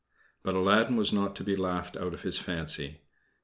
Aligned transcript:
But 0.41 0.55
Aladdin 0.55 0.95
was 0.95 1.13
not 1.13 1.35
to 1.35 1.43
be 1.43 1.55
laughed 1.55 1.95
out 1.95 2.15
of 2.15 2.23
his 2.23 2.39
fancy. 2.39 3.01